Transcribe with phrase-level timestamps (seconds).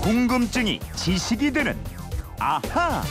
[0.00, 1.76] 궁금증이 지식이 되는
[2.38, 3.02] 아하.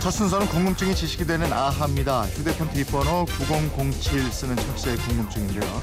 [0.00, 2.22] 첫 순서는 궁금증이 지식이 되는 아하입니다.
[2.22, 5.82] 휴대폰 뒷번호 9007 쓰는 청취자의 궁금증인데요.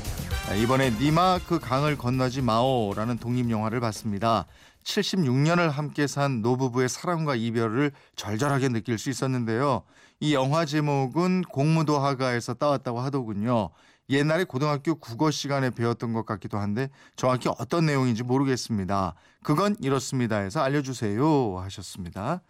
[0.49, 4.47] 아, 이번에 니마 그 강을 건너지 마오라는 독립 영화를 봤습니다.
[4.83, 9.83] 76년을 함께 산 노부부의 사랑과 이별을 절절하게 느낄 수 있었는데요.
[10.23, 13.71] 이 영화 제목은 공무도 하가에서 따왔다고 하더군요.
[14.11, 19.15] 옛날에 고등학교 국어 시간에 배웠던 것 같기도 한데 정확히 어떤 내용인지 모르겠습니다.
[19.41, 22.43] 그건 이렇습니다 해서 알려주세요 하셨습니다.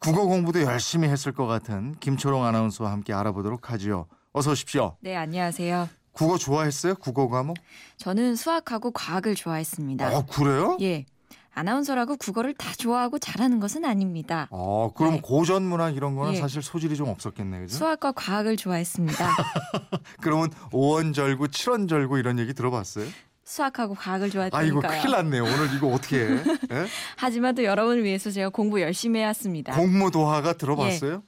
[0.00, 4.08] 국어 공부도 열심히 했을 것 같은 김초롱 아나운서와 함께 알아보도록 하지요.
[4.32, 4.96] 어서 오십시오.
[5.00, 5.88] 네, 안녕하세요.
[6.10, 6.96] 국어 좋아했어요?
[6.96, 7.56] 국어 과목?
[7.98, 10.08] 저는 수학하고 과학을 좋아했습니다.
[10.08, 10.76] 아 그래요?
[10.80, 11.06] 예.
[11.56, 14.46] 아나운서라고 국어를 다 좋아하고 잘하는 것은 아닙니다.
[14.52, 15.20] 아 그럼 네.
[15.22, 16.36] 고전 문학 이런 거는 예.
[16.36, 17.62] 사실 소질이 좀 없었겠네요.
[17.62, 17.76] 그죠?
[17.78, 19.36] 수학과 과학을 좋아했습니다.
[20.20, 23.06] 그러면 오원절구, 칠원절구 이런 얘기 들어봤어요?
[23.42, 24.80] 수학하고 과학을 아 이거.
[24.80, 25.44] 큰일 났네요.
[25.44, 26.28] 오늘 이거 어떻게 해?
[26.72, 26.86] 예?
[27.16, 29.74] 하지만 또 여러분을 위해서 제가 공부 열심히 해왔습니다.
[29.74, 31.22] 공무도화가 들어봤어요?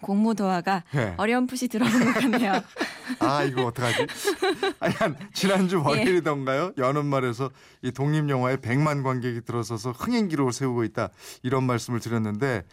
[0.00, 1.14] 공무도화가 예.
[1.16, 2.62] 어렴풋이 들어본 것 같네요.
[3.20, 4.06] 아 이거 어떡하지?
[4.80, 6.72] 아니 한 지난주 월요일이던가요?
[6.78, 7.50] 여는 말에서
[7.82, 11.08] 이 독립 영화에 100만 관객이 들어서서 흥행 기록을 세우고 있다
[11.42, 12.64] 이런 말씀을 드렸는데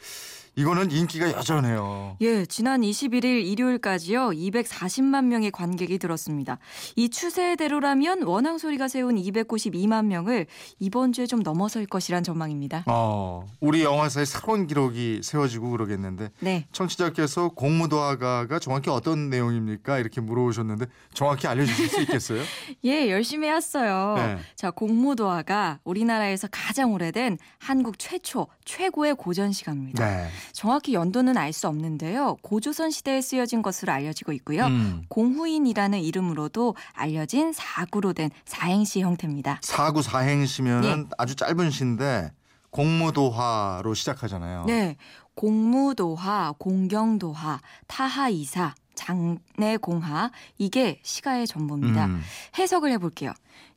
[0.58, 2.17] 이거는 인기가 여전해요.
[2.22, 4.30] 예, 지난 21일 일요일까지요.
[4.30, 6.58] 240만 명의 관객이 들었습니다.
[6.95, 10.47] 이 추세대로라면 원앙 소리가 세운 292만 명을
[10.80, 12.85] 이번 주에 좀 넘어설 것이란 전망입니다.
[12.88, 16.66] 어, 우리 영화사의 새로운 기록이 세워지고 그러겠는데 네.
[16.72, 20.00] 청취자께서 공무도화가가 정확히 어떤 내용입니까?
[20.00, 22.41] 이렇게 물어보셨는데 정확히 알려주실 수 있겠어요?
[22.83, 24.16] 예, 열심히 했어요.
[24.17, 24.39] 네.
[24.55, 30.03] 자, 공무도화가 우리나라에서 가장 오래된 한국 최초, 최고의 고전시가입니다.
[30.03, 30.28] 네.
[30.53, 32.38] 정확히 연도는 알 수 없는데요.
[32.42, 34.66] 고조선 시대에 쓰여진 것으로 알려지고 있고요.
[34.66, 35.03] 음.
[35.09, 39.59] 공후인이라는 이름으로도 알려진 사구로 된 사행시 형태입니다.
[39.64, 41.09] 사구 사행시면은 예.
[41.18, 42.31] 아주 짧은 시인데
[42.70, 44.66] 공무도화로 시작하잖아요.
[44.66, 44.97] 네.
[45.35, 52.08] 공무도화, 공경도화, 타하이사, 장내공하 이게 시가의 전부입니다.
[52.08, 52.22] 음.
[52.58, 53.31] 해석을 해볼게요.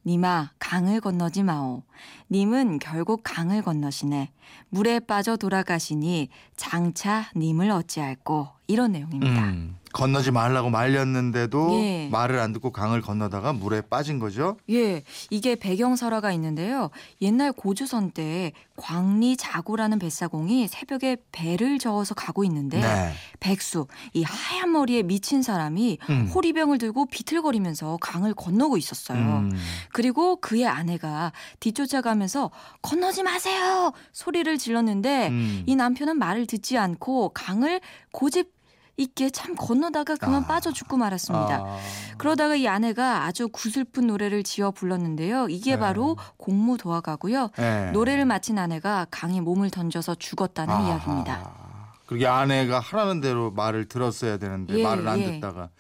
[0.06, 1.82] 님아 강을 건너지 마오.
[2.30, 4.32] 님은 결국 강을 건너시네.
[4.70, 8.48] 물에 빠져 돌아가시니 장차 님을 어찌할꼬.
[8.66, 9.44] 이런 내용입니다.
[9.44, 9.76] 음.
[9.92, 12.08] 건너지 말라고 말렸는데도 예.
[12.10, 14.56] 말을 안 듣고 강을 건너다가 물에 빠진 거죠.
[14.70, 16.90] 예, 이게 배경설화가 있는데요.
[17.20, 23.12] 옛날 고조선 때 광리 자고라는 뱃사공이 새벽에 배를 저어서 가고 있는데 네.
[23.40, 26.30] 백수, 이 하얀 머리에 미친 사람이 음.
[26.34, 29.18] 호리병을 들고 비틀거리면서 강을 건너고 있었어요.
[29.18, 29.52] 음.
[29.92, 35.62] 그리고 그의 아내가 뒤쫓아가면서 건너지 마세요 소리를 질렀는데 음.
[35.66, 37.80] 이 남편은 말을 듣지 않고 강을
[38.12, 38.59] 고집
[39.00, 40.46] 있게 참 건너다가 그만 아.
[40.46, 41.56] 빠져 죽고 말았습니다.
[41.56, 41.78] 아.
[42.18, 45.48] 그러다가 이 아내가 아주 구슬픈 노래를 지어 불렀는데요.
[45.48, 45.78] 이게 네.
[45.78, 47.50] 바로 공무도화가고요.
[47.56, 47.90] 네.
[47.92, 50.88] 노래를 마친 아내가 강에 몸을 던져서 죽었다는 아하.
[50.88, 51.50] 이야기입니다.
[52.06, 55.26] 그게 아내가 하라는 대로 말을 들었어야 되는데 예, 말을 안 예.
[55.26, 55.70] 듣다가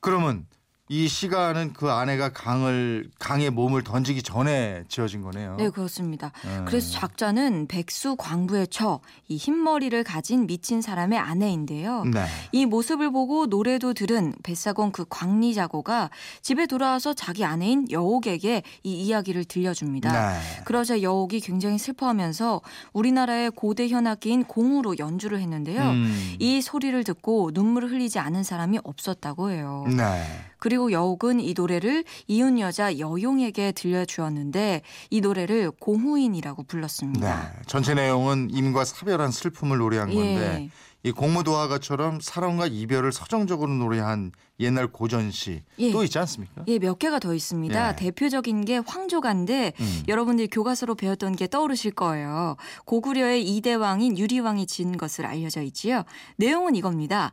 [0.00, 0.46] 그러면
[0.88, 5.56] 이 시가는 그 아내가 강을 강에 몸을 던지기 전에 지어진 거네요.
[5.56, 6.30] 네, 그렇습니다.
[6.44, 6.64] 음.
[6.66, 12.04] 그래서 작자는 백수 광부의 처, 이 흰머리를 가진 미친 사람의 아내인데요.
[12.04, 12.24] 네.
[12.52, 16.10] 이 모습을 보고 노래도 들은 뱃사공 그 광리자고가
[16.40, 20.12] 집에 돌아와서 자기 아내인 여옥에게 이 이야기를 들려줍니다.
[20.12, 20.38] 네.
[20.64, 22.60] 그러자 여옥이 굉장히 슬퍼하면서
[22.92, 25.82] 우리나라의 고대 현악기인 공으로 연주를 했는데요.
[25.82, 26.36] 음.
[26.38, 29.84] 이 소리를 듣고 눈물을 흘리지 않은 사람이 없었다고 해요.
[29.88, 30.22] 네.
[30.66, 36.66] 그리고 여옥은 이 노래를 이웃 여자 여용에게 들려주었는데 이 노래를 공후인이라고 네.
[36.66, 37.52] 불렀습니다.
[37.68, 40.70] 전체 내용은 임과 사별한 슬픔을 노래한 건데 예.
[41.06, 45.92] 이 공무도화가처럼 사랑과 이별을 서정적으로 노래한 옛날 고전시 예.
[45.92, 46.64] 또 있지 않습니까?
[46.66, 47.90] 예, 몇 개가 더 있습니다.
[47.90, 47.94] 예.
[47.96, 50.02] 대표적인 게 황조가인데 음.
[50.08, 52.56] 여러분들이 교과서로 배웠던 게 떠오르실 거예요.
[52.86, 56.02] 고구려의 이대왕인 유리왕이 지은 것을 알려져 있지요.
[56.38, 57.30] 내용은 이겁니다.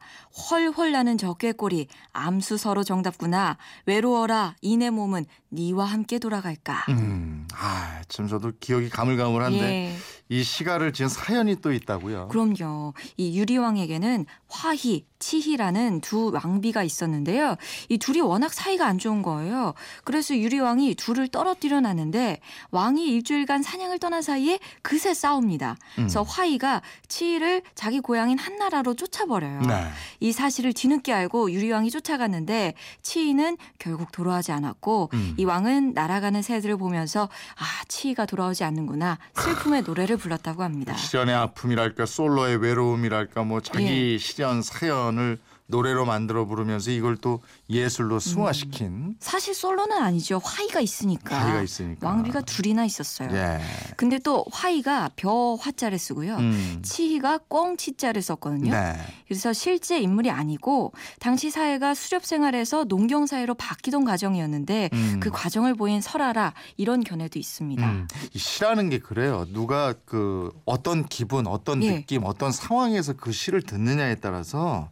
[0.51, 3.57] 헐헐 나는 적개꼬리 암수 서로 정답구나.
[3.87, 6.85] 외로워라 이내 몸은 니와 함께 돌아갈까.
[6.89, 7.47] 음.
[7.55, 9.95] 아, 참 저도 기억이 가물가물한데 예.
[10.29, 12.29] 이 시가를 지은 사연이 또 있다고요.
[12.29, 12.93] 그럼요.
[13.17, 17.55] 이 유리왕 에게는 화희, 치희라는 두 왕비가 있었는데요.
[17.87, 19.73] 이 둘이 워낙 사이가 안 좋은 거예요.
[20.03, 22.41] 그래서 유리왕이 둘을 떨어뜨려 놨는데
[22.71, 25.77] 왕이 일주일간 사냥을 떠난 사이에 그새 싸웁니다.
[25.95, 29.61] 그래서 화희가 치희를 자기 고향인 한나라로 쫓아버려요.
[29.61, 29.87] 네.
[30.19, 35.35] 이 사실을 뒤늦게 알고 유리왕이 쫓아갔는데 치희는 결국 돌아오지 않았고 음.
[35.37, 40.95] 이 왕은 날아가는 새들을 보면서 아 치희가 돌아오지 않는구나 슬픔의 노래를 불렀다고 합니다.
[40.97, 48.19] 시련의 아픔이랄까 솔로의 외로움이랄까 뭐 자기 시련 사연 을 노래로 만들어 부르면서 이걸 또 예술로
[48.19, 50.39] 승화시킨 사실 솔로는 아니죠.
[50.43, 51.35] 화이가 있으니까.
[51.35, 52.07] 화이가 있으니까.
[52.07, 53.29] 왕비가 둘이나 있었어요.
[53.33, 53.61] 예.
[53.95, 56.35] 근데 또 화이가 벼 화자를 쓰고요.
[56.35, 56.81] 음.
[56.83, 58.71] 치희가 꽁 치자를 썼거든요.
[58.71, 58.93] 네.
[59.27, 65.19] 그래서 실제 인물이 아니고 당시 사회가 수렵 생활에서 농경 사회로 바뀌던 과정이었는데 음.
[65.21, 67.89] 그 과정을 보인 설화라 이런 견해도 있습니다.
[67.89, 69.45] 음, 이 시라는 게 그래요.
[69.49, 71.95] 누가 그 어떤 기분, 어떤 예.
[71.95, 74.89] 느낌, 어떤 상황에서 그 시를 듣느냐에 따라서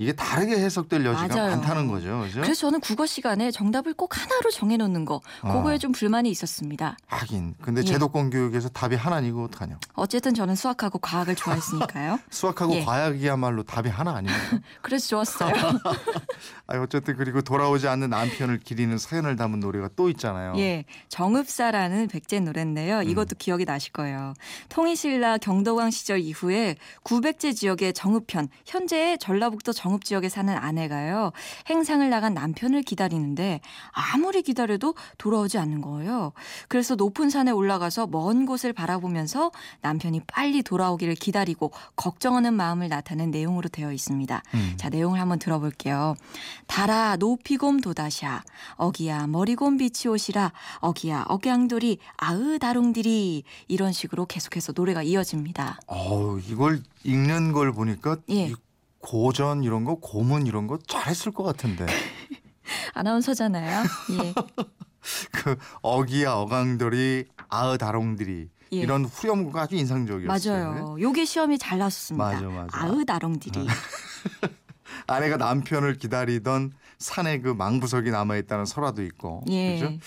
[0.00, 1.50] 이게 다르게 해석될 여지가 맞아요.
[1.50, 2.20] 많다는 거죠.
[2.20, 2.40] 그죠?
[2.40, 5.78] 그래서 저는 국어 시간에 정답을 꼭 하나로 정해놓는 거 그거에 어.
[5.78, 6.96] 좀 불만이 있었습니다.
[7.06, 7.54] 하긴.
[7.60, 7.84] 근데 예.
[7.84, 9.78] 제도권 교육에서 답이 하나니고 어떡하냐.
[9.92, 12.18] 어쨌든 저는 수학하고 과학을 좋아했으니까요.
[12.30, 12.84] 수학하고 예.
[12.86, 14.60] 과학이야말로 답이 하나 아닙니까?
[14.80, 15.52] 그래서 좋았어요.
[16.66, 20.54] 아 어쨌든 그리고 돌아오지 않는 남편을 기리는 사연을 담은 노래가 또 있잖아요.
[20.56, 23.02] 예, 정읍사라는 백제 노래인데요.
[23.02, 24.32] 이것도 기억이 나실 거예요.
[24.70, 31.32] 통일신라 경도광 시절 이후에 구백제 지역의 정읍편, 현재의 전라북도 정읍 지역에 사는 아내가요.
[31.68, 33.60] 행상을 나간 남편을 기다리는데
[33.90, 36.32] 아무리 기다려도 돌아오지 않는 거예요.
[36.68, 39.50] 그래서 높은 산에 올라가서 먼 곳을 바라보면서
[39.82, 44.42] 남편이 빨리 돌아오기를 기다리고 걱정하는 마음을 나타낸 내용으로 되어 있습니다.
[44.54, 44.74] 음.
[44.76, 46.14] 자, 내용을 한번 들어볼게요.
[46.66, 48.42] 달아 높이곰 도다샤
[48.76, 55.80] 어기야 머리곰 빛이 오시라 어기야 억양돌이 아으 다롱들이 이런 식으로 계속해서 노래가 이어집니다.
[55.86, 58.52] 어우 이걸 읽는 걸 보니까 예.
[59.00, 61.86] 이 고전 이런 거 고문 이런 거 잘했을 것 같은데
[62.94, 63.84] 아나운서잖아요.
[64.12, 64.34] 예.
[65.32, 68.76] 그 어기야 어강들이 아으 다롱들이 예.
[68.76, 70.54] 이런 후렴구가 아주 인상적이었어요.
[70.54, 70.96] 맞아요.
[71.00, 72.24] 요게 시험이 잘 나왔습니다.
[72.24, 72.68] 맞아, 맞아.
[72.72, 73.66] 아으 다롱들이.
[75.06, 79.78] 아내가 남편을 기다리던 산에 그 망부석이 남아 있다는 설화도 있고 예.
[79.80, 79.98] 그죠?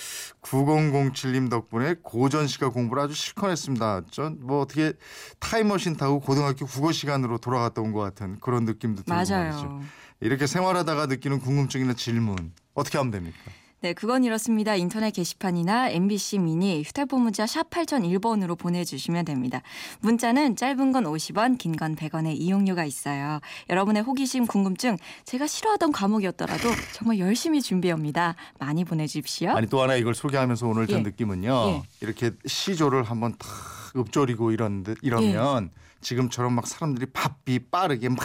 [0.44, 4.02] 9007님 덕분에 고전 시가 공부를 아주 실컷 했습니다.
[4.12, 4.94] 전 뭐 어떻게
[5.40, 9.34] 타임머신 타고 고등학교 국어 시간으로 돌아갔다 온 것 같은 그런 느낌도 들고 말이죠.
[9.34, 9.82] 맞아요.
[10.20, 13.38] 이렇게 생활하다가 느끼는 궁금증이나 질문 어떻게 하면 됩니까?
[13.84, 14.76] 네, 그건 이렇습니다.
[14.76, 19.62] 인터넷 게시판이나 MBC 미니 휴대폰 문자 샵 8001번으로 보내주시면 됩니다.
[20.00, 23.42] 문자는 짧은 건 50원, 긴 건 100원의 이용료가 있어요.
[23.70, 24.96] 여러분의 호기심, 궁금증,
[25.26, 28.36] 제가 싫어하던 과목이었더라도 정말 열심히 준비합니다.
[28.58, 29.50] 많이 보내주십시오.
[29.52, 31.02] 아니 또 하나 이걸 소개하면서 오늘 든 예.
[31.02, 31.66] 느낌은요.
[31.68, 31.84] 예.
[32.00, 33.50] 이렇게 시조를 한번 탁
[33.98, 35.82] 읊조리고 이런 듯 이러면 예.
[36.00, 38.20] 지금처럼 막 사람들이 바삐 빠르게 막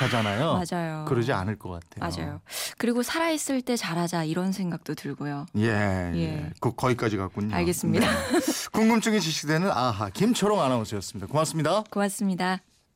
[0.00, 0.62] 하잖아요.
[0.70, 1.04] 맞아요.
[1.06, 2.10] 그러지 않을 것 같아요.
[2.26, 2.40] 맞아요.
[2.84, 5.46] 그리고 살아있을 때 잘하자 이런 생각도 들고요.
[5.56, 5.62] 예,
[6.12, 6.18] 예.
[6.18, 6.50] 예.
[6.60, 7.54] 그 거기까지 갔군요.
[7.54, 8.06] 알겠습니다.
[8.06, 8.40] 네.
[8.72, 11.26] 궁금증이 지식되는 아하 김초롱 아나운서였습니다.
[11.28, 11.84] 고맙습니다.
[11.90, 12.60] 고맙습니다.